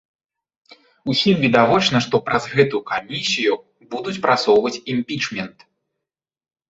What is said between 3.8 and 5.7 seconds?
будуць прасоўваць імпічмент.